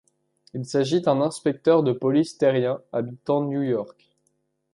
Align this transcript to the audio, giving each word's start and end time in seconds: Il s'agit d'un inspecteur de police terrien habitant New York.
Il 0.55 0.65
s'agit 0.65 1.01
d'un 1.01 1.21
inspecteur 1.21 1.83
de 1.83 1.91
police 1.93 2.35
terrien 2.35 2.81
habitant 2.91 3.43
New 3.43 3.61
York. 3.61 4.17